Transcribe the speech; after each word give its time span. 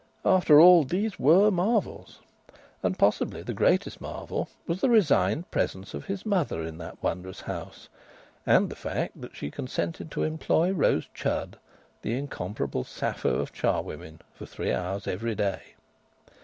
After 0.25 0.59
all, 0.59 0.83
these 0.83 1.19
were 1.19 1.51
marvels. 1.51 2.21
(And 2.81 2.97
possibly 2.97 3.43
the 3.43 3.53
greatest 3.53 4.01
marvel 4.01 4.49
was 4.65 4.81
the 4.81 4.89
resigned 4.89 5.51
presence 5.51 5.93
of 5.93 6.05
his 6.05 6.25
mother 6.25 6.63
in 6.63 6.79
that 6.79 7.03
wondrous 7.03 7.41
house, 7.41 7.87
and 8.43 8.71
the 8.71 8.75
fact 8.75 9.21
that 9.21 9.35
she 9.35 9.51
consented 9.51 10.09
to 10.09 10.23
employ 10.23 10.71
Rose 10.71 11.07
Chudd, 11.13 11.55
the 12.01 12.17
incomparable 12.17 12.83
Sappho 12.83 13.35
of 13.35 13.53
charwomen, 13.53 14.21
for 14.33 14.47
three 14.47 14.73
hours 14.73 15.05
every 15.05 15.35
day.) 15.35 15.61